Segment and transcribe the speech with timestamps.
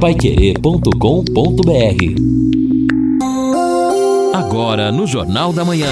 [0.00, 0.94] paiquerê.com.br
[4.32, 5.90] Agora no Jornal da Manhã.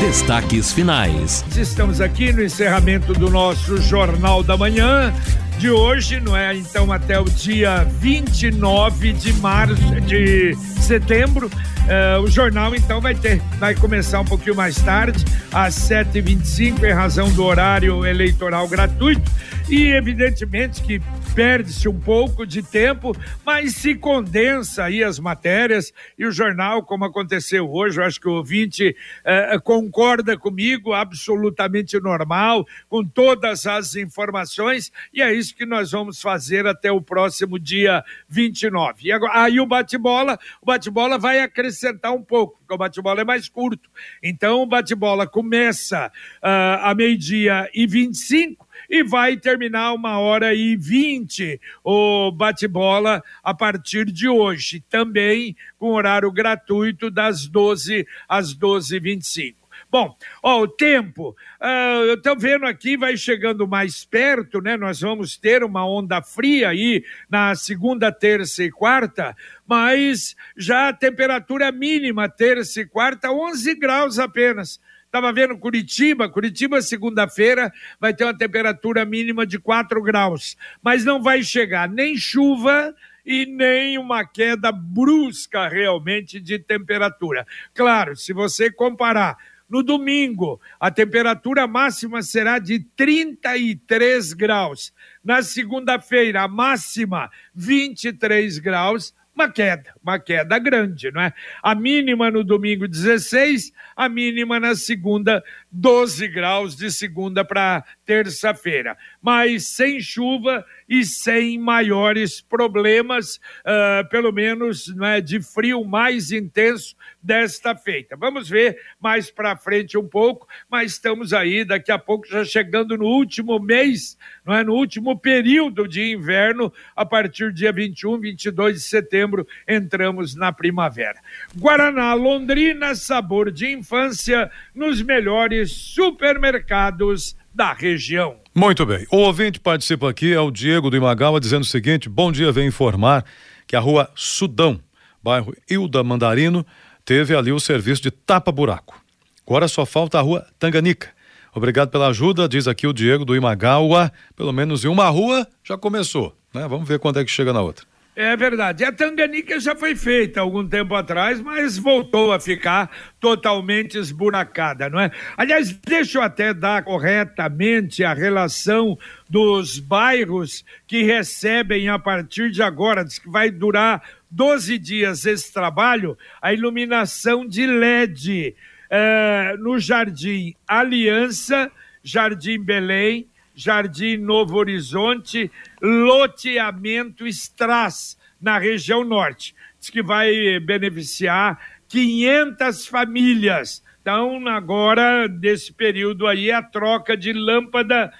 [0.00, 1.44] Destaques finais.
[1.56, 5.14] Estamos aqui no encerramento do nosso Jornal da Manhã
[5.58, 6.56] de hoje, não é?
[6.56, 11.46] Então até o dia 29 de março de setembro.
[11.46, 16.92] Uh, o jornal então vai ter, vai começar um pouquinho mais tarde, às 7h25, em
[16.92, 19.30] razão do horário eleitoral gratuito.
[19.70, 21.00] E evidentemente que
[21.32, 23.12] perde-se um pouco de tempo,
[23.46, 28.28] mas se condensa aí as matérias e o jornal, como aconteceu hoje, eu acho que
[28.28, 35.64] o ouvinte eh, concorda comigo, absolutamente normal, com todas as informações, e é isso que
[35.64, 39.06] nós vamos fazer até o próximo dia 29.
[39.06, 43.24] E agora, aí o bate-bola, o bate-bola vai acrescentar um pouco, porque o bate-bola é
[43.24, 43.88] mais curto.
[44.20, 46.10] Então o bate-bola começa
[46.42, 53.54] uh, a meio-dia e 25 e vai terminar uma hora e vinte o bate-bola a
[53.54, 59.60] partir de hoje, também com horário gratuito das 12 às 12h25.
[59.90, 64.76] Bom, ó, o tempo, uh, eu estou vendo aqui, vai chegando mais perto, né?
[64.76, 70.92] Nós vamos ter uma onda fria aí na segunda, terça e quarta, mas já a
[70.92, 74.80] temperatura mínima terça e quarta, 11 graus apenas.
[75.10, 81.20] Estava vendo Curitiba, Curitiba segunda-feira vai ter uma temperatura mínima de 4 graus, mas não
[81.20, 82.94] vai chegar nem chuva
[83.26, 87.44] e nem uma queda brusca realmente de temperatura.
[87.74, 89.36] Claro, se você comparar
[89.68, 94.94] no domingo, a temperatura máxima será de 33 graus.
[95.24, 101.32] Na segunda-feira, a máxima 23 graus uma queda, uma queda grande, não é?
[101.62, 108.96] A mínima no domingo 16, a mínima na segunda 12 graus de segunda para terça-feira,
[109.20, 116.96] mas sem chuva e sem maiores problemas, uh, pelo menos é, de frio mais intenso
[117.22, 118.16] desta feita.
[118.16, 122.96] Vamos ver mais para frente um pouco, mas estamos aí daqui a pouco já chegando
[122.96, 124.64] no último mês, não é?
[124.64, 130.52] No último período de inverno, a partir do dia 21, 22 de setembro, entramos na
[130.52, 131.20] primavera.
[131.56, 138.36] Guaraná Londrina, sabor de infância nos melhores supermercados da região.
[138.54, 139.06] Muito bem.
[139.10, 142.68] O ouvinte participa aqui, é o Diego do Imagawa, dizendo o seguinte: bom dia, vem
[142.68, 143.24] informar
[143.66, 144.80] que a rua Sudão,
[145.22, 146.66] bairro Hilda Mandarino,
[147.04, 149.00] teve ali o serviço de tapa-buraco.
[149.46, 151.10] Agora só falta a rua Tanganica.
[151.54, 154.12] Obrigado pela ajuda, diz aqui o Diego do Imagawa.
[154.36, 156.66] Pelo menos em uma rua já começou, né?
[156.68, 157.89] Vamos ver quando é que chega na outra.
[158.22, 158.84] É verdade.
[158.84, 165.00] A Tanganica já foi feita algum tempo atrás, mas voltou a ficar totalmente esburacada, não
[165.00, 165.10] é?
[165.38, 172.62] Aliás, deixa eu até dar corretamente a relação dos bairros que recebem a partir de
[172.62, 178.54] agora, diz que vai durar 12 dias esse trabalho, a iluminação de LED
[178.90, 181.72] é, no Jardim Aliança,
[182.04, 183.29] Jardim Belém,
[183.60, 185.50] Jardim Novo Horizonte,
[185.82, 189.54] loteamento Stras, na região norte.
[189.78, 193.82] Diz que vai beneficiar 500 famílias.
[194.00, 198.10] Então, agora, desse período aí, a troca de lâmpada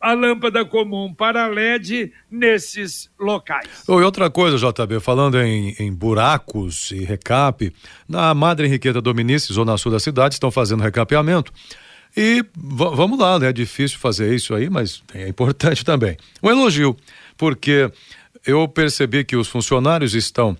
[0.00, 3.84] a lâmpada comum para LED nesses locais.
[3.88, 7.72] Oh, e outra coisa, JB, falando em, em buracos e recap,
[8.08, 11.52] na Madre Henriqueta Dominici, zona sul da cidade, estão fazendo recapeamento.
[12.16, 13.48] E vamos lá, né?
[13.48, 16.16] É difícil fazer isso aí, mas é importante também.
[16.42, 16.96] Um elogio,
[17.36, 17.90] porque
[18.46, 20.56] eu percebi que os funcionários estão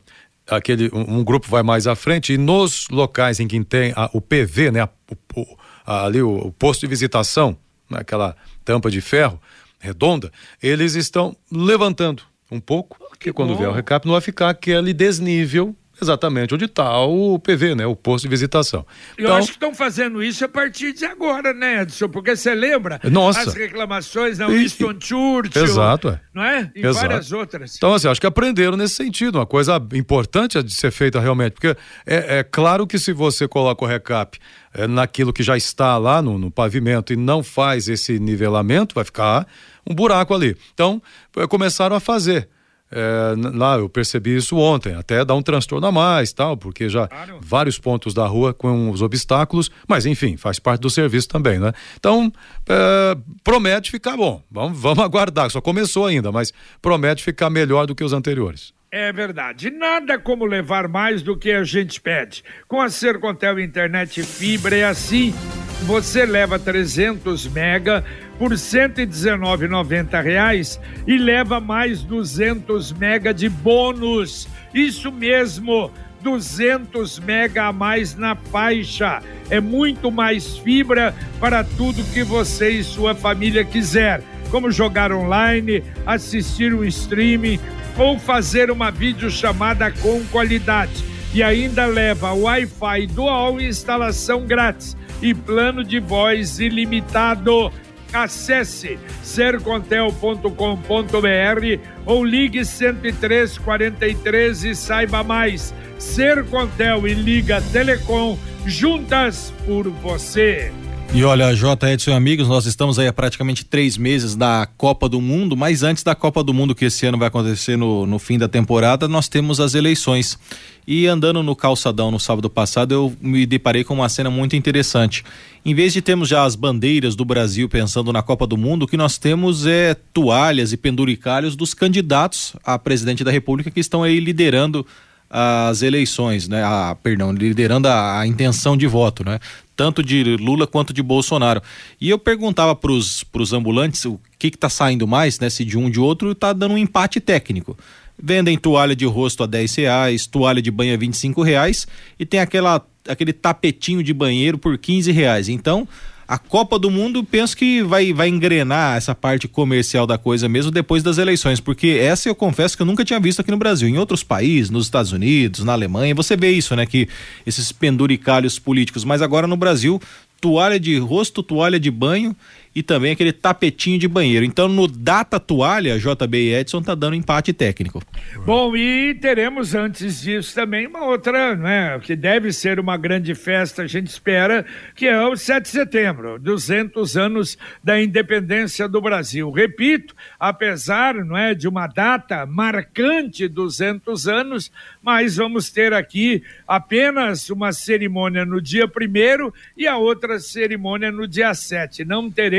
[0.49, 4.09] aquele um, um, grupo vai mais à frente e nos locais em que tem a,
[4.13, 4.89] o PV, né, a,
[5.35, 7.57] o, a, ali o, o, posto de visitação,
[7.91, 8.35] aquela
[8.65, 9.41] tampa de ferro
[9.79, 10.33] redonda,
[10.63, 15.77] eles estão levantando um pouco, porque quando vier o recap não vai ficar aquele desnível
[16.01, 17.87] exatamente onde está o PV, né?
[17.87, 18.87] O posto de visitação.
[19.17, 22.09] Eu então, acho que estão fazendo isso a partir de agora, né, Edson?
[22.09, 23.41] Porque você lembra Nossa.
[23.41, 25.63] as reclamações na Winston Churchill.
[25.63, 26.21] Exato, é.
[26.33, 26.71] Não é?
[26.75, 27.07] E Exato.
[27.07, 27.77] várias outras.
[27.77, 29.37] Então, assim, acho que aprenderam nesse sentido.
[29.39, 31.53] Uma coisa importante de ser feita realmente.
[31.53, 34.39] Porque é, é claro que se você coloca o recap
[34.73, 39.05] é, naquilo que já está lá no, no pavimento e não faz esse nivelamento, vai
[39.05, 39.47] ficar
[39.89, 40.57] um buraco ali.
[40.73, 41.03] Então,
[41.49, 42.49] começaram a fazer.
[42.91, 47.07] É, lá eu percebi isso ontem, até dá um transtorno a mais, tal, porque já
[47.07, 47.39] claro.
[47.41, 51.73] vários pontos da rua com os obstáculos, mas enfim, faz parte do serviço também, né?
[51.97, 52.33] Então,
[52.69, 54.43] é, promete ficar bom.
[54.51, 58.73] Vamos, vamos aguardar, só começou ainda, mas promete ficar melhor do que os anteriores.
[58.91, 59.71] É verdade.
[59.71, 62.43] Nada como levar mais do que a gente pede.
[62.67, 65.35] Com a Sercontel Internet Fibra é assim.
[65.83, 68.03] Você leva 300 mega
[68.39, 74.49] por 119,90 reais e leva mais 200 mega de bônus.
[74.73, 75.91] Isso mesmo,
[76.23, 79.21] 200 mega a mais na faixa.
[79.51, 85.83] É muito mais fibra para tudo que você e sua família quiser, como jogar online,
[86.07, 87.59] assistir um streaming
[87.97, 91.05] ou fazer uma videochamada com qualidade.
[91.35, 97.71] E ainda leva Wi-Fi dual e instalação grátis e plano de voz ilimitado.
[98.13, 105.75] Acesse sercontel.com.br ou ligue 10343 e saiba mais.
[105.99, 110.73] Sercontel e Liga Telecom juntas por você.
[111.15, 111.91] E olha, J.
[111.91, 116.05] Edson amigos, nós estamos aí há praticamente três meses da Copa do Mundo, mas antes
[116.05, 119.27] da Copa do Mundo, que esse ano vai acontecer no, no fim da temporada, nós
[119.27, 120.39] temos as eleições.
[120.87, 125.25] E andando no calçadão no sábado passado, eu me deparei com uma cena muito interessante.
[125.65, 128.87] Em vez de termos já as bandeiras do Brasil pensando na Copa do Mundo, o
[128.87, 134.03] que nós temos é toalhas e penduricalhos dos candidatos a presidente da República que estão
[134.03, 134.87] aí liderando
[135.31, 136.63] as eleições, né?
[136.63, 139.39] A, perdão, liderando a, a, intenção de voto, né?
[139.77, 141.63] Tanto de Lula quanto de Bolsonaro.
[142.01, 145.51] E eu perguntava para os ambulantes o que está saindo mais, né?
[145.51, 147.77] Se de um de outro, está dando um empate técnico.
[148.21, 151.87] Vendem toalha de rosto a 10 reais, toalha de banho a 25 reais
[152.19, 155.49] e tem aquela, aquele tapetinho de banheiro por 15 reais.
[155.49, 155.87] Então,
[156.29, 160.71] a Copa do Mundo, penso que vai, vai engrenar essa parte comercial da coisa mesmo
[160.71, 163.89] depois das eleições, porque essa eu confesso que eu nunca tinha visto aqui no Brasil.
[163.89, 166.85] Em outros países, nos Estados Unidos, na Alemanha, você vê isso, né?
[166.85, 167.09] Que
[167.47, 169.99] esses penduricalhos políticos, mas agora no Brasil,
[170.39, 172.37] toalha de rosto, toalha de banho
[172.75, 174.45] e também aquele tapetinho de banheiro.
[174.45, 178.03] Então, no Data Toalha, JB Edson tá dando empate técnico.
[178.45, 183.83] Bom, e teremos antes disso também uma outra, né, que deve ser uma grande festa,
[183.83, 189.51] a gente espera, que é o 7 de setembro, 200 anos da independência do Brasil.
[189.51, 194.71] Repito, apesar, não é, de uma data marcante, 200 anos,
[195.03, 201.27] mas vamos ter aqui apenas uma cerimônia no dia primeiro e a outra cerimônia no
[201.27, 202.05] dia 7.
[202.05, 202.58] Não teremos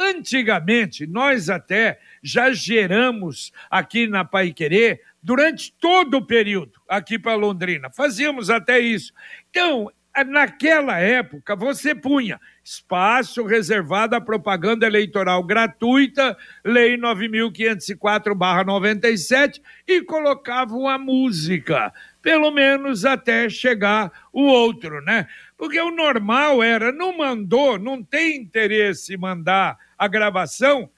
[0.00, 7.34] Antigamente, nós até já geramos aqui na Pai Querer durante todo o período aqui para
[7.34, 7.90] Londrina.
[7.90, 9.12] Fazíamos até isso.
[9.50, 9.90] Então,
[10.24, 20.98] naquela época, você punha espaço reservado à propaganda eleitoral gratuita, Lei 9.504-97, e colocava uma
[20.98, 25.28] música, pelo menos até chegar o outro, né?
[25.56, 30.90] Porque o normal era, não mandou, não tem interesse mandar a gravação,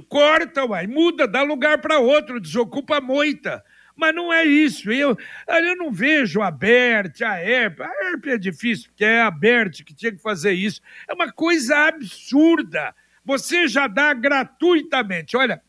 [0.00, 3.62] corta, uai, muda, dá lugar para outro, desocupa a moita.
[3.96, 4.90] Mas não é isso.
[4.90, 5.16] Eu,
[5.46, 7.80] eu não vejo a Bert, a ERP.
[7.80, 10.80] A ERP é difícil, porque é a Bert que tinha que fazer isso.
[11.06, 12.94] É uma coisa absurda.
[13.24, 15.36] Você já dá gratuitamente.
[15.36, 15.60] Olha,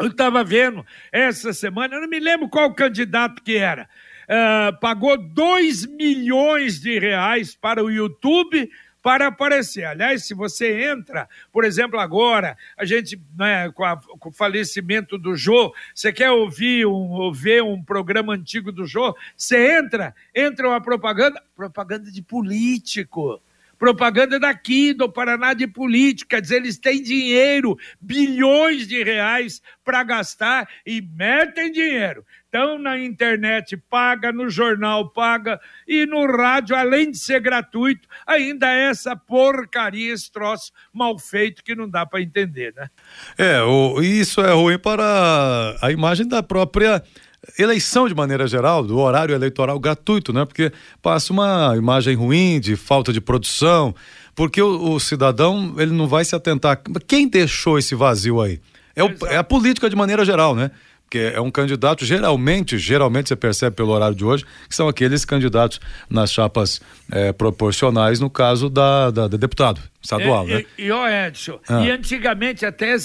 [0.00, 3.88] eu estava vendo essa semana, eu não me lembro qual candidato que era.
[4.24, 8.68] Uh, pagou 2 milhões de reais para o YouTube
[9.04, 9.84] para aparecer.
[9.84, 15.18] Aliás, se você entra, por exemplo, agora, a gente, né, com, a, com, o falecimento
[15.18, 20.66] do Jô, você quer ouvir um, ouvir um programa antigo do Jô, você entra, entra
[20.66, 23.42] uma propaganda, propaganda de político
[23.76, 30.66] propaganda daqui do Paraná de política, dizer, eles têm dinheiro, bilhões de reais para gastar
[30.86, 32.24] e metem dinheiro.
[32.54, 38.72] Então, na internet paga, no jornal paga e no rádio, além de ser gratuito, ainda
[38.72, 42.86] é essa porcaria, esse troço mal feito que não dá para entender, né?
[43.36, 47.02] É, o, isso é ruim para a imagem da própria
[47.58, 50.44] eleição de maneira geral, do horário eleitoral gratuito, né?
[50.44, 50.70] Porque
[51.02, 53.92] passa uma imagem ruim de falta de produção,
[54.32, 56.80] porque o, o cidadão ele não vai se atentar.
[57.04, 58.60] Quem deixou esse vazio aí?
[58.94, 60.70] É, o, é a política de maneira geral, né?
[61.14, 65.24] Porque é um candidato, geralmente, geralmente você percebe pelo horário de hoje, que são aqueles
[65.24, 65.80] candidatos
[66.10, 66.80] nas chapas
[67.10, 70.64] é, proporcionais, no caso da, da, da deputado estadual, é, né?
[70.76, 71.84] E, e ó, Edson, ah.
[71.84, 72.96] e antigamente até,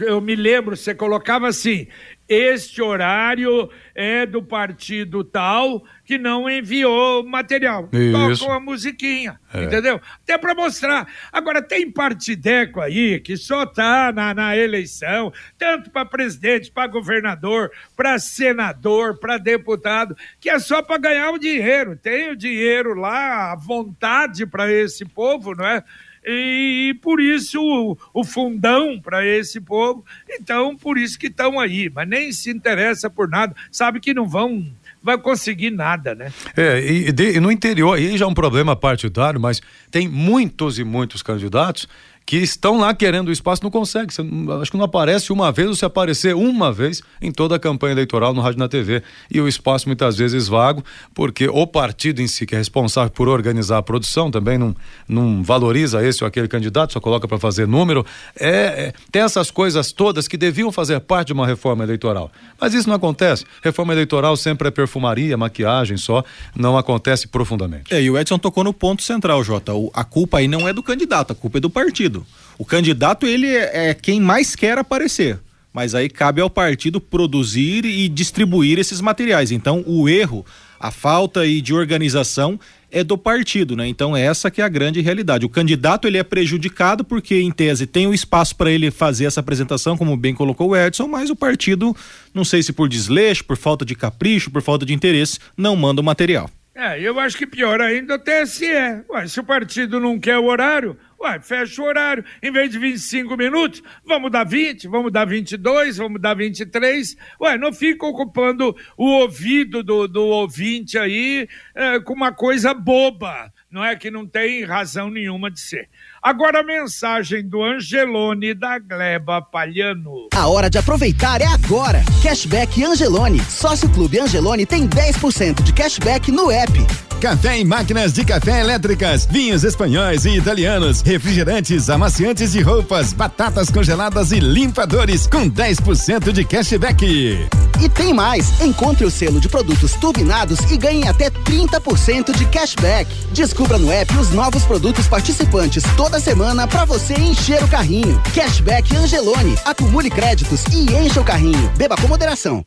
[0.00, 1.86] eu me lembro, você colocava assim,
[2.28, 7.88] este horário é do partido tal que não enviou material.
[7.92, 8.40] Isso.
[8.40, 9.64] Tocou a musiquinha, é.
[9.64, 10.00] entendeu?
[10.22, 11.06] Até para mostrar.
[11.32, 17.70] Agora, tem partideco aí que só tá na, na eleição, tanto para presidente, para governador,
[17.96, 21.96] para senador, para deputado, que é só para ganhar o dinheiro.
[21.96, 25.82] Tem o dinheiro lá, a vontade para esse povo, não é?
[26.24, 30.04] E, por isso o, o fundão para esse povo.
[30.28, 34.28] Então, por isso que estão aí, mas nem se interessa por nada, sabe que não
[34.28, 34.66] vão
[35.02, 36.32] vai conseguir nada, né?
[36.56, 39.60] É, e, de, e no interior, aí já é um problema partidário, mas
[39.90, 41.88] tem muitos e muitos candidatos
[42.28, 44.12] que estão lá querendo o espaço, não consegue.
[44.12, 44.20] Você,
[44.60, 47.92] acho que não aparece uma vez, ou se aparecer uma vez em toda a campanha
[47.92, 49.02] eleitoral no rádio e na TV.
[49.30, 53.28] E o espaço muitas vezes vago, porque o partido em si, que é responsável por
[53.28, 54.76] organizar a produção, também não,
[55.08, 58.04] não valoriza esse ou aquele candidato, só coloca para fazer número.
[58.38, 62.30] É, é, tem essas coisas todas que deviam fazer parte de uma reforma eleitoral.
[62.60, 63.46] Mas isso não acontece.
[63.62, 66.22] Reforma eleitoral sempre é perfumaria, maquiagem só,
[66.54, 67.94] não acontece profundamente.
[67.94, 69.72] É, e o Edson tocou no ponto central, Jota.
[69.72, 72.38] O, a culpa aí não é do candidato, a culpa é do partido partido.
[72.58, 75.38] O candidato, ele é, é quem mais quer aparecer.
[75.72, 79.52] Mas aí cabe ao partido produzir e distribuir esses materiais.
[79.52, 80.44] Então, o erro,
[80.80, 82.58] a falta de organização
[82.90, 83.86] é do partido, né?
[83.86, 85.44] Então essa que é a grande realidade.
[85.44, 89.40] O candidato ele é prejudicado porque em tese tem o espaço para ele fazer essa
[89.40, 91.94] apresentação, como bem colocou o Edson, mas o partido,
[92.32, 96.00] não sei se por desleixo, por falta de capricho, por falta de interesse, não manda
[96.00, 96.50] o material.
[96.74, 98.66] É, eu acho que pior ainda o TSE.
[99.10, 102.24] Ué, se o partido não quer o horário, ué, fecha o horário.
[102.42, 107.16] Em vez de 25 minutos, vamos dar 20, vamos dar 22, vamos dar 23.
[107.40, 113.52] Ué, não fica ocupando o ouvido do, do ouvinte aí é, com uma coisa boba.
[113.70, 115.88] Não é que não tem razão nenhuma de ser.
[116.22, 120.28] Agora a mensagem do Angelone da Gleba Palhano.
[120.34, 122.00] A hora de aproveitar é agora.
[122.22, 123.40] Cashback Angelone.
[123.42, 127.07] Sócio Clube Angelone tem 10% de cashback no app.
[127.20, 133.68] Café e máquinas de café elétricas, vinhos espanhóis e italianos, refrigerantes, amaciantes de roupas, batatas
[133.70, 137.48] congeladas e limpadores com 10% de cashback.
[137.80, 138.60] E tem mais!
[138.60, 143.12] Encontre o selo de produtos turbinados e ganhe até 30% de cashback.
[143.32, 148.20] Descubra no app os novos produtos participantes toda semana para você encher o carrinho.
[148.32, 149.56] Cashback Angelone.
[149.64, 151.68] Acumule créditos e encha o carrinho.
[151.76, 152.64] Beba com moderação.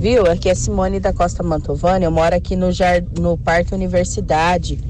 [0.00, 0.26] Viu?
[0.26, 3.04] Aqui é Simone da Costa Mantovani, eu moro aqui no, Jar...
[3.20, 4.80] no Parque Universidade,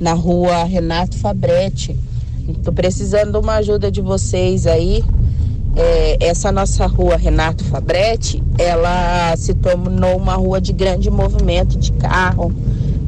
[0.00, 1.94] na rua Renato Fabretti.
[2.64, 5.04] Tô precisando de uma ajuda de vocês aí.
[5.76, 11.92] É, essa nossa rua Renato Fabretti, ela se tornou uma rua de grande movimento de
[11.92, 12.50] carro,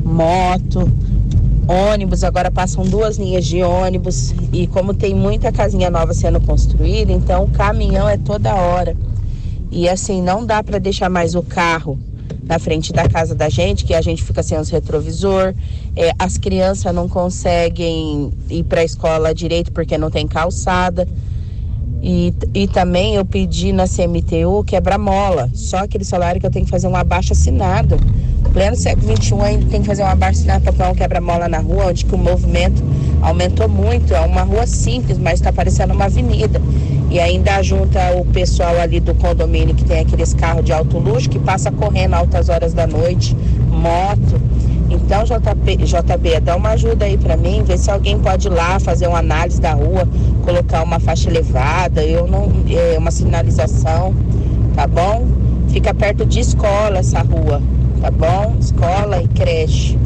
[0.04, 0.86] moto,
[1.68, 7.12] ônibus, agora passam duas linhas de ônibus e como tem muita casinha nova sendo construída,
[7.12, 8.96] então o caminhão é toda hora.
[9.70, 11.98] E assim, não dá para deixar mais o carro
[12.42, 15.54] na frente da casa da gente, que a gente fica sem os retrovisor.
[15.96, 21.08] É, as crianças não conseguem ir para a escola direito porque não tem calçada.
[22.02, 25.48] E, e também eu pedi na CMTU quebra-mola.
[25.54, 27.96] Só aquele salário que eu tenho que fazer um abaixo assinado
[28.52, 32.04] pleno século XXI ainda tem que fazer uma barcinha para um quebra-mola na rua, onde
[32.04, 32.82] que o movimento
[33.22, 34.14] aumentou muito.
[34.14, 36.60] É uma rua simples, mas está parecendo uma avenida.
[37.10, 41.28] E ainda junta o pessoal ali do condomínio que tem aqueles carros de alto luxo
[41.28, 43.36] que passa correndo altas horas da noite,
[43.70, 44.40] moto.
[44.90, 48.78] Então, JP, JB, dá uma ajuda aí para mim, ver se alguém pode ir lá
[48.78, 50.06] fazer uma análise da rua,
[50.44, 54.14] colocar uma faixa elevada, eu não, é, uma sinalização,
[54.74, 55.26] tá bom?
[55.68, 57.62] Fica perto de escola essa rua
[58.02, 58.58] tá bom?
[58.58, 59.96] Escola e creche.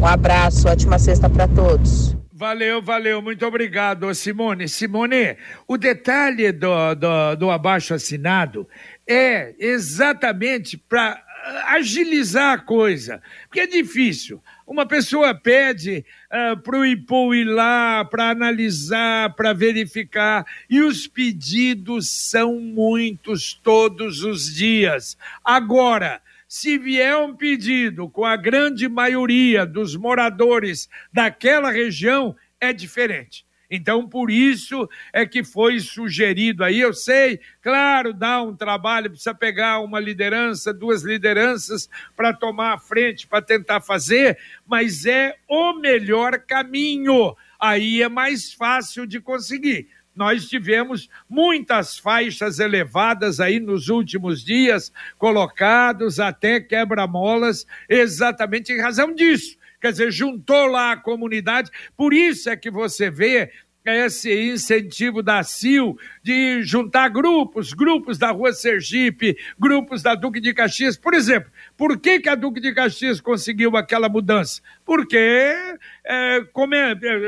[0.00, 2.16] Um abraço, ótima sexta para todos.
[2.32, 4.68] Valeu, valeu, muito obrigado, Simone.
[4.68, 5.36] Simone,
[5.68, 8.68] o detalhe do, do, do abaixo assinado
[9.06, 11.22] é exatamente para
[11.66, 14.42] agilizar a coisa, porque é difícil.
[14.66, 21.06] Uma pessoa pede uh, para o IPO ir lá, para analisar, para verificar, e os
[21.06, 25.16] pedidos são muitos todos os dias.
[25.44, 26.20] Agora,
[26.54, 33.44] se vier um pedido com a grande maioria dos moradores daquela região, é diferente.
[33.68, 36.78] Então, por isso é que foi sugerido aí.
[36.78, 42.78] Eu sei, claro, dá um trabalho, precisa pegar uma liderança, duas lideranças para tomar a
[42.78, 47.34] frente, para tentar fazer, mas é o melhor caminho.
[47.58, 54.92] Aí é mais fácil de conseguir nós tivemos muitas faixas elevadas aí nos últimos dias,
[55.18, 59.56] colocados até quebra-molas, exatamente em razão disso.
[59.80, 63.52] Quer dizer, juntou lá a comunidade, por isso é que você vê
[63.92, 70.54] esse incentivo da CIL de juntar grupos, grupos da Rua Sergipe, grupos da Duque de
[70.54, 70.96] Caxias.
[70.96, 74.62] Por exemplo, por que, que a Duque de Caxias conseguiu aquela mudança?
[74.86, 76.40] Porque é, é,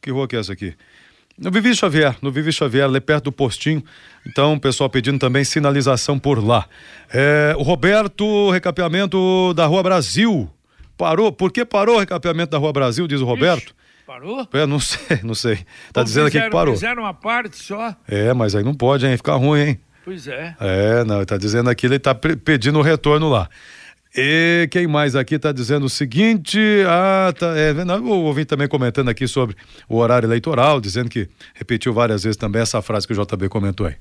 [0.00, 0.74] Que rua que é essa aqui?
[1.38, 3.82] No Vivi Xavier, no Vivi Xavier, ali perto do postinho.
[4.26, 6.66] Então, o pessoal pedindo também sinalização por lá.
[7.12, 10.48] É, o Roberto, recapeamento da Rua Brasil.
[10.96, 11.32] Parou?
[11.32, 13.68] Por que parou o recapeamento da Rua Brasil, diz o Roberto?
[13.68, 13.81] Ixi.
[14.06, 14.46] Parou?
[14.52, 15.58] É, não sei, não sei.
[15.92, 16.74] Tá dizendo fizeram, aqui que parou.
[16.74, 17.94] Fizeram uma parte só.
[18.06, 19.16] É, mas aí não pode, hein?
[19.16, 19.80] Ficar ruim, hein?
[20.04, 20.56] Pois é.
[20.60, 23.48] É, não, tá dizendo aqui, ele tá pedindo o retorno lá.
[24.14, 26.58] E quem mais aqui está dizendo o seguinte?
[26.86, 27.56] Ah, tá.
[27.56, 29.56] É, não, eu ouvi também comentando aqui sobre
[29.88, 33.86] o horário eleitoral, dizendo que repetiu várias vezes também essa frase que o JB comentou
[33.86, 33.94] aí.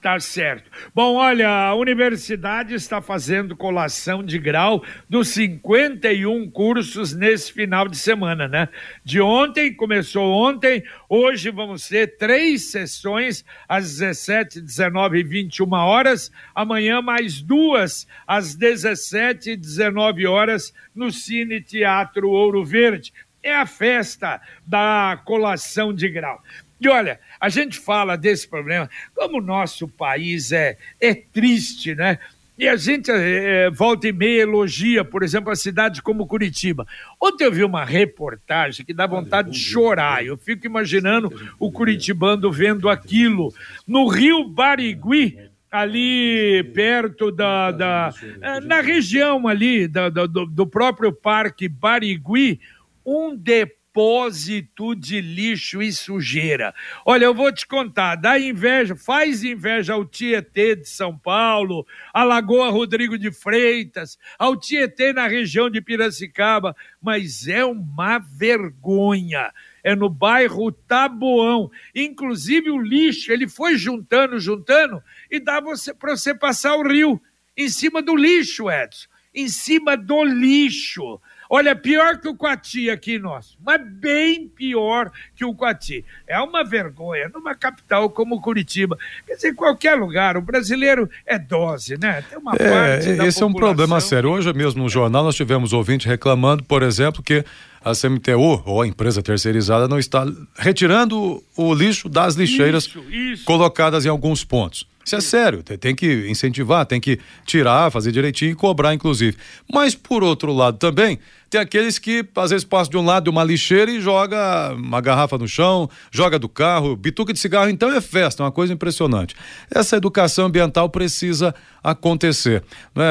[0.00, 0.70] Tá certo.
[0.94, 7.98] Bom, olha, a universidade está fazendo colação de grau dos 51 cursos nesse final de
[7.98, 8.70] semana, né?
[9.04, 16.32] De ontem, começou ontem, hoje vamos ter três sessões às 17, 19 e 21 horas,
[16.54, 23.12] amanhã mais duas às 17 e 19 horas no Cine Teatro Ouro Verde.
[23.42, 26.42] É a festa da colação de grau.
[26.80, 32.18] E olha, a gente fala desse problema, como o nosso país é, é triste, né?
[32.60, 36.86] E a gente é, volta e meia elogia, por exemplo, a cidade como Curitiba.
[37.18, 40.24] Ontem eu vi uma reportagem que dá vontade de chorar.
[40.24, 43.50] Eu fico imaginando o curitibano vendo aquilo.
[43.86, 45.38] No Rio Barigui,
[45.70, 47.70] ali perto da.
[47.70, 48.14] da
[48.62, 52.60] na região ali da, da, do, do próprio Parque Barigui,
[53.06, 56.72] um depósito depósito de lixo e sujeira.
[57.04, 62.22] Olha, eu vou te contar, dá inveja, faz inveja ao Tietê de São Paulo, à
[62.22, 69.52] Lagoa Rodrigo de Freitas, ao Tietê na região de Piracicaba, mas é uma vergonha.
[69.82, 71.70] É no bairro Taboão.
[71.94, 77.20] Inclusive o lixo, ele foi juntando, juntando, e dá você para você passar o rio
[77.56, 79.08] em cima do lixo, Edson.
[79.34, 81.20] Em cima do lixo.
[81.52, 86.04] Olha, pior que o Coati aqui nosso, mas bem pior que o Coati.
[86.24, 88.96] É uma vergonha numa capital como Curitiba.
[89.26, 92.22] Quer dizer, em qualquer lugar, o brasileiro é dose, né?
[92.30, 94.30] Tem uma é, parte da Esse é um problema sério.
[94.30, 97.44] Hoje mesmo no jornal nós tivemos ouvinte reclamando, por exemplo, que
[97.84, 100.24] a CMTU, ou a empresa terceirizada, não está
[100.56, 103.44] retirando o lixo das lixeiras isso, isso.
[103.44, 104.86] colocadas em alguns pontos.
[105.04, 109.36] Isso é sério, tem que incentivar, tem que tirar, fazer direitinho e cobrar, inclusive.
[109.72, 111.18] Mas, por outro lado, também
[111.50, 115.00] tem aqueles que às vezes passam de um lado de uma lixeira e joga uma
[115.00, 118.72] garrafa no chão, joga do carro, bituca de cigarro, então é festa, é uma coisa
[118.72, 119.34] impressionante.
[119.68, 122.62] Essa educação ambiental precisa acontecer.
[122.94, 123.04] Né?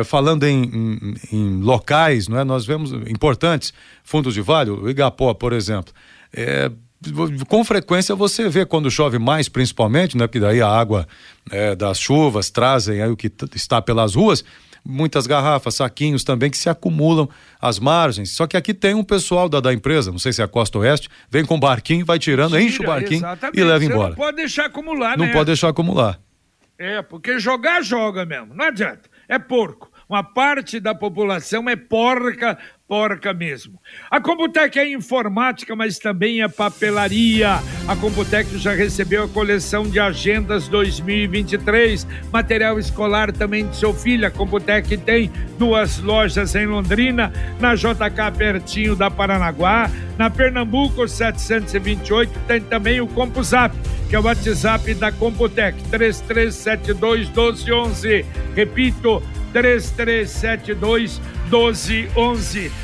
[0.00, 2.42] É, falando em, em, em, locais, né?
[2.42, 5.94] nós vemos importantes, fundos de vale, o Igapó, por exemplo.
[6.32, 6.70] É,
[7.48, 10.26] com frequência você vê quando chove mais, principalmente, né?
[10.26, 11.06] Porque daí a água
[11.50, 14.42] é, das chuvas trazem aí o que está pelas ruas,
[14.84, 17.28] muitas garrafas, saquinhos também que se acumulam
[17.60, 18.30] às margens.
[18.30, 20.78] Só que aqui tem um pessoal da, da empresa, não sei se é a Costa
[20.78, 23.58] Oeste, vem com barquinho, vai tirando, Tira, enche o barquinho exatamente.
[23.58, 24.14] e leva embora.
[24.14, 25.32] Você não pode deixar acumular, Não né?
[25.32, 26.20] pode deixar acumular.
[26.78, 28.52] É, porque jogar, joga mesmo.
[28.54, 29.08] Não adianta.
[29.28, 29.90] É porco.
[30.08, 33.80] Uma parte da população é porca porca mesmo.
[34.10, 37.60] A Computec é informática, mas também é papelaria.
[37.88, 44.26] A Computec já recebeu a coleção de agendas 2023, material escolar também de seu filho.
[44.26, 52.38] A Computec tem duas lojas em Londrina, na JK pertinho da Paranaguá, na Pernambuco 728
[52.46, 53.74] tem também o CompuZap,
[54.08, 58.24] que é o WhatsApp da Computec 3372 1211.
[58.54, 61.33] Repito, 3372 1211.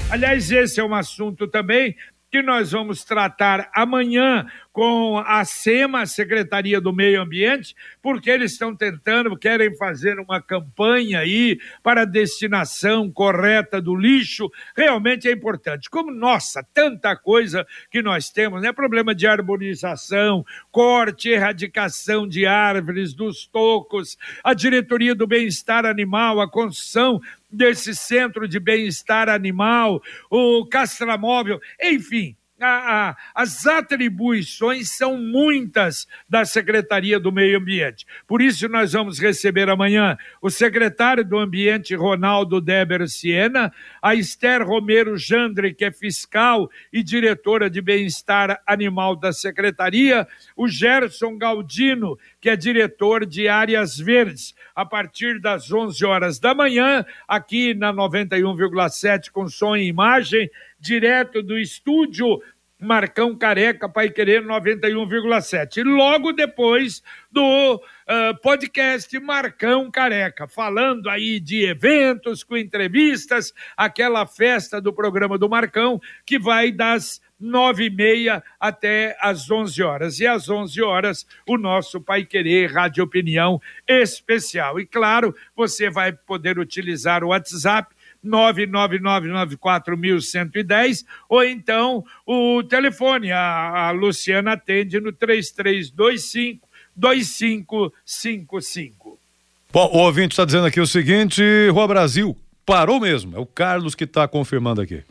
[0.08, 1.96] Aliás, esse é um assunto também
[2.30, 8.74] que nós vamos tratar amanhã com a SEMA, Secretaria do Meio Ambiente, porque eles estão
[8.74, 14.48] tentando, querem fazer uma campanha aí para a destinação correta do lixo.
[14.76, 15.90] Realmente é importante.
[15.90, 18.72] Como, nossa, tanta coisa que nós temos, né?
[18.72, 26.48] Problema de arborização, corte, erradicação de árvores, dos tocos, a diretoria do bem-estar animal, a
[26.48, 36.06] construção desse centro de bem-estar animal, o castramóvel, enfim, a, a, as atribuições são muitas
[36.28, 38.06] da Secretaria do Meio Ambiente.
[38.26, 44.62] Por isso, nós vamos receber amanhã o secretário do Ambiente, Ronaldo Deber Siena, a Esther
[44.62, 52.18] Romero Jandre, que é fiscal e diretora de bem-estar animal da Secretaria, o Gerson Galdino,
[52.40, 57.92] que é diretor de áreas verdes, a partir das 11 horas da manhã, aqui na
[57.92, 62.40] 91,7 com som e imagem direto do estúdio
[62.80, 65.84] Marcão Careca, Pai Querer 91,7.
[65.84, 74.80] Logo depois do uh, podcast Marcão Careca, falando aí de eventos, com entrevistas, aquela festa
[74.80, 80.20] do programa do Marcão, que vai das nove e meia até às onze horas.
[80.20, 84.78] E às onze horas, o nosso Pai Querer Rádio Opinião especial.
[84.78, 93.90] E claro, você vai poder utilizar o WhatsApp 999941110 ou então o telefone, a, a
[93.92, 99.18] Luciana atende no 3325 2555.
[99.72, 103.34] Bom, o ouvinte está dizendo aqui o seguinte: Rua Brasil parou mesmo.
[103.36, 105.02] É o Carlos que está confirmando aqui.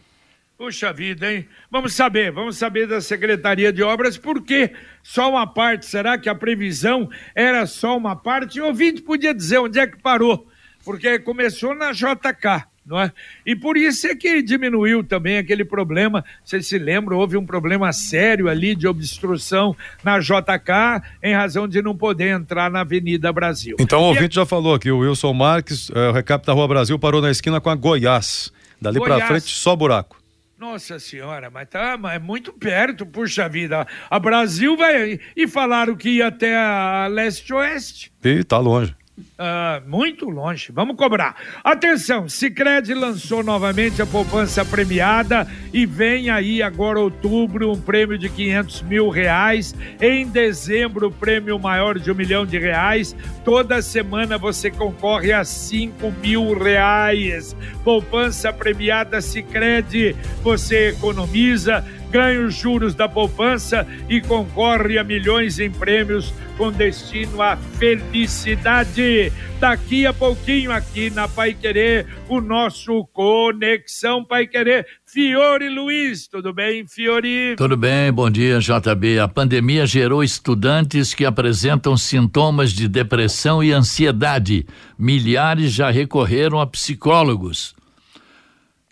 [0.60, 1.48] Puxa vida, hein?
[1.72, 4.70] Vamos saber, vamos saber da Secretaria de Obras por que
[5.02, 5.86] só uma parte.
[5.86, 8.60] Será que a previsão era só uma parte?
[8.60, 10.46] O ouvinte podia dizer onde é que parou,
[10.84, 13.12] porque começou na JK não é?
[13.46, 16.26] E por isso é que diminuiu também aquele problema.
[16.44, 21.84] Você se lembra, houve um problema sério ali de obstrução na JK em razão de
[21.84, 23.78] não poder entrar na Avenida Brasil.
[23.80, 26.98] Então o ouvinte já falou aqui, o Wilson Marques, é, o recap da Rua Brasil
[26.98, 28.52] parou na esquina com a Goiás.
[28.82, 30.19] Dali para frente só buraco.
[30.60, 33.88] Nossa senhora, mas tá mas é muito perto, puxa vida.
[34.10, 35.18] A Brasil vai.
[35.34, 38.12] E falaram que ia até a leste-oeste.
[38.22, 38.94] E tá longe.
[39.40, 40.72] Uh, muito longe.
[40.72, 41.36] Vamos cobrar.
[41.64, 48.30] Atenção, Sicredi lançou novamente a poupança premiada e vem aí agora outubro um prêmio de
[48.30, 49.76] 500 mil reais.
[50.02, 53.16] Em dezembro, o prêmio maior de um milhão de reais.
[53.44, 57.56] Toda semana você concorre a 5 mil reais.
[57.84, 60.16] Poupança premiada Sicredi.
[60.44, 67.42] Você economiza ganha os juros da poupança e concorre a milhões em prêmios com destino
[67.42, 69.32] à felicidade.
[69.60, 74.86] Daqui a pouquinho, aqui na Pai Querer, o nosso Conexão Pai Querer.
[75.06, 77.56] Fiore Luiz, tudo bem, Fiore?
[77.56, 79.20] Tudo bem, bom dia, JB.
[79.20, 84.66] A pandemia gerou estudantes que apresentam sintomas de depressão e ansiedade.
[84.98, 87.74] Milhares já recorreram a psicólogos.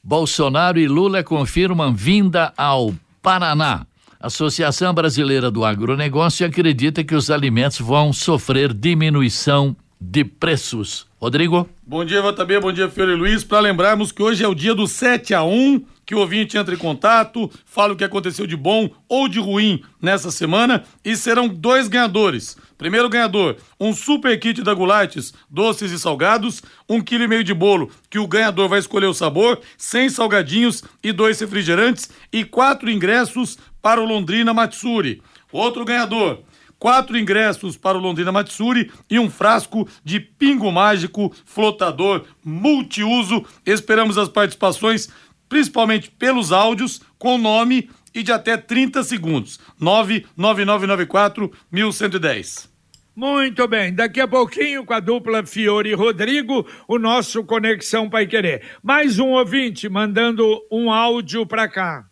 [0.01, 3.85] Bolsonaro e Lula confirmam vinda ao Paraná.
[4.19, 11.05] A Associação Brasileira do Agronegócio acredita que os alimentos vão sofrer diminuição de preços.
[11.19, 11.67] Rodrigo?
[11.85, 13.43] Bom dia, JB, bom dia, Fiore Luiz.
[13.43, 16.75] Para lembrarmos que hoje é o dia do 7 a 1 que o ouvinte entre
[16.75, 21.49] em contato, fale o que aconteceu de bom ou de ruim nessa semana e serão
[21.49, 22.55] dois ganhadores.
[22.77, 27.53] Primeiro ganhador, um super kit da Gulates, doces e salgados, um quilo e meio de
[27.53, 32.89] bolo, que o ganhador vai escolher o sabor, sem salgadinhos e dois refrigerantes e quatro
[32.89, 35.23] ingressos para o Londrina Matsuri.
[35.51, 36.43] Outro ganhador,
[36.77, 43.43] quatro ingressos para o Londrina Matsuri e um frasco de pingo mágico flotador multiuso.
[43.65, 45.09] Esperamos as participações,
[45.49, 49.59] principalmente pelos áudios, com nome e de até 30 segundos.
[49.79, 52.67] 99994 1110.
[53.15, 58.27] Muito bem, daqui a pouquinho com a dupla Fiore e Rodrigo, o nosso Conexão Pai
[58.27, 58.61] Querer.
[58.83, 62.05] Mais um ouvinte mandando um áudio para cá.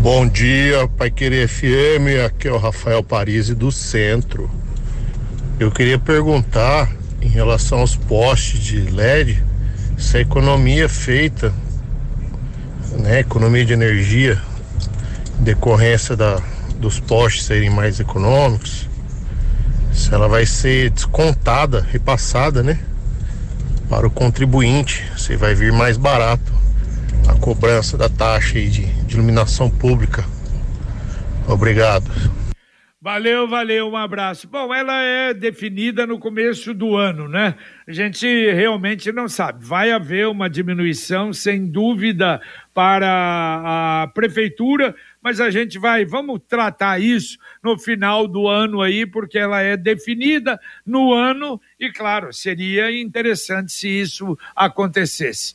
[0.00, 4.50] Bom dia, Pai Querer FM, aqui é o Rafael Parisi do Centro.
[5.60, 9.40] Eu queria perguntar em relação aos postes de LED,
[9.96, 11.54] se a economia é feita,
[12.98, 14.42] né, economia de energia,
[15.42, 16.40] decorrência da,
[16.76, 18.88] dos postes serem mais econômicos,
[19.92, 22.78] se ela vai ser descontada, repassada, né,
[23.88, 26.52] para o contribuinte, se vai vir mais barato
[27.28, 30.24] a cobrança da taxa de, de iluminação pública.
[31.46, 32.10] Obrigado.
[33.04, 34.46] Valeu, valeu, um abraço.
[34.46, 37.56] Bom, ela é definida no começo do ano, né?
[37.84, 39.64] A gente realmente não sabe.
[39.64, 42.40] Vai haver uma diminuição, sem dúvida,
[42.72, 49.06] para a prefeitura, mas a gente vai, vamos tratar isso no final do ano aí,
[49.06, 55.54] porque ela é definida no ano e, claro, seria interessante se isso acontecesse.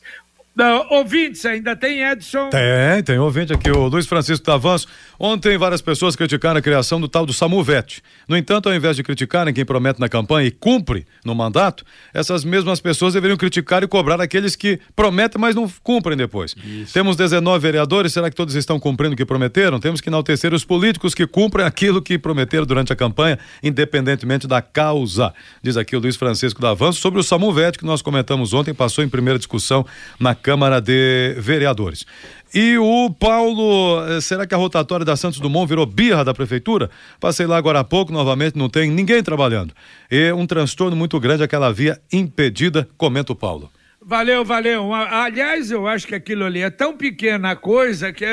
[0.90, 2.50] Ouvintes, ainda tem Edson?
[2.50, 4.88] Tem, tem ouvinte aqui, o Luiz Francisco Tavanço.
[5.16, 8.02] Ontem várias pessoas criticaram a criação do tal do Samuvete.
[8.26, 12.44] No entanto, ao invés de criticarem quem promete na campanha e cumpre no mandato, essas
[12.44, 16.56] mesmas pessoas deveriam criticar e cobrar aqueles que prometem, mas não cumprem depois.
[16.64, 16.92] Isso.
[16.92, 19.78] Temos 19 vereadores, será que todos estão cumprindo o que prometeram?
[19.78, 24.60] Temos que enaltecer os políticos que cumprem aquilo que prometeram durante a campanha, independentemente da
[24.60, 25.32] causa.
[25.62, 29.08] Diz aqui o Luiz Francisco Davanço sobre o Samuvete, que nós comentamos ontem, passou em
[29.08, 29.86] primeira discussão
[30.18, 30.47] na Câmara
[30.82, 32.06] de Vereadores.
[32.54, 36.88] E o Paulo, eh, será que a rotatória da Santos Dumont virou birra da prefeitura?
[37.20, 39.74] Passei lá agora há pouco, novamente não tem ninguém trabalhando.
[40.10, 43.70] E um transtorno muito grande aquela via impedida, comenta o Paulo.
[44.00, 44.94] Valeu, valeu.
[44.94, 48.24] Aliás, eu acho que aquilo ali é tão pequena coisa que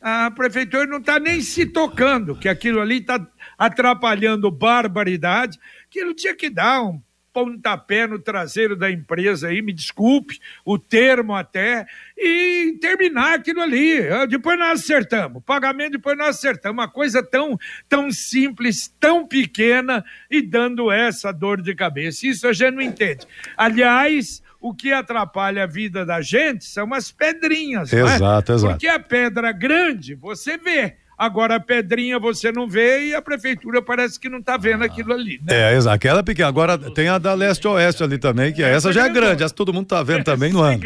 [0.00, 3.24] a prefeitura não está nem se tocando, que aquilo ali está
[3.56, 5.56] atrapalhando barbaridade.
[5.88, 7.00] Aquilo tinha que dar um
[7.32, 14.00] pontapé no traseiro da empresa aí, me desculpe o termo até, e terminar aquilo ali.
[14.28, 15.42] Depois nós acertamos.
[15.44, 16.76] pagamento, depois nós acertamos.
[16.76, 22.26] Uma coisa tão, tão simples, tão pequena e dando essa dor de cabeça.
[22.26, 23.26] Isso a gente não entende.
[23.56, 27.92] Aliás, o que atrapalha a vida da gente são as pedrinhas.
[27.92, 28.54] Exato, é?
[28.54, 28.72] exato.
[28.74, 33.80] Porque a pedra grande, você vê Agora a pedrinha você não vê e a prefeitura
[33.80, 35.72] parece que não está vendo aquilo ali, né?
[35.72, 35.94] É, exato.
[35.94, 36.48] Aquela pequena.
[36.48, 39.42] Agora tem a da leste-oeste ali também, que essa, essa já é grande.
[39.42, 40.82] Essa todo mundo está vendo também no ano.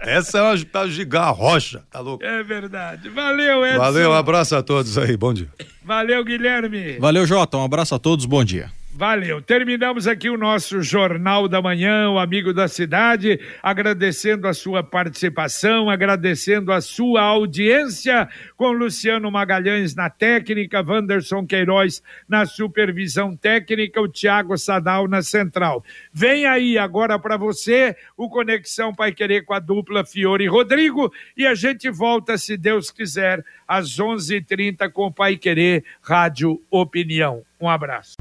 [0.00, 2.24] É essa é uma giga rocha, tá louco?
[2.24, 3.08] É verdade.
[3.08, 3.78] Valeu, Edson.
[3.78, 5.48] Valeu, um abraço a todos aí, bom dia.
[5.84, 6.98] Valeu, Guilherme.
[6.98, 8.70] Valeu, Jota, um abraço a todos, bom dia.
[8.94, 9.40] Valeu.
[9.40, 15.88] Terminamos aqui o nosso Jornal da Manhã, o Amigo da Cidade, agradecendo a sua participação,
[15.88, 24.06] agradecendo a sua audiência, com Luciano Magalhães na técnica, Wanderson Queiroz na supervisão técnica, o
[24.06, 25.82] Tiago Sadal na central.
[26.12, 31.10] Vem aí agora para você o Conexão Pai Querer com a dupla Fiore e Rodrigo
[31.34, 37.42] e a gente volta, se Deus quiser, às 11:30 com o Pai Querer Rádio Opinião.
[37.58, 38.16] Um abraço